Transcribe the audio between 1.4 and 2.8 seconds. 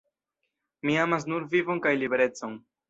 vivon kaj liberecon"".